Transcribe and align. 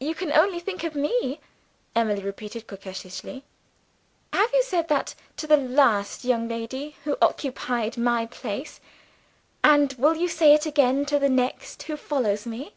"You 0.00 0.14
can 0.14 0.32
only 0.32 0.58
think 0.58 0.84
of 0.84 0.94
Me," 0.94 1.42
Emily 1.94 2.22
repeats 2.22 2.56
coquettishly. 2.66 3.44
"Have 4.32 4.48
you 4.54 4.62
said 4.62 4.88
that 4.88 5.14
to 5.36 5.46
the 5.46 5.58
last 5.58 6.24
young 6.24 6.48
lady 6.48 6.96
who 7.04 7.18
occupied 7.20 7.98
my 7.98 8.24
place, 8.24 8.80
and 9.62 9.92
will 9.98 10.16
you 10.16 10.28
say 10.28 10.54
it 10.54 10.64
again 10.64 11.04
to 11.04 11.18
the 11.18 11.28
next 11.28 11.82
who 11.82 11.96
follows 11.98 12.46
me?" 12.46 12.72